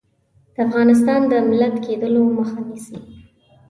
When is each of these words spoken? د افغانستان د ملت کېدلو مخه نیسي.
د 0.53 0.55
افغانستان 0.67 1.21
د 1.31 1.33
ملت 1.49 1.75
کېدلو 1.85 2.21
مخه 2.37 2.59
نیسي. 2.67 2.97